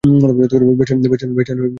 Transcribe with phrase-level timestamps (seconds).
[0.37, 1.25] বেষ্টনী ভেঙে গেছে!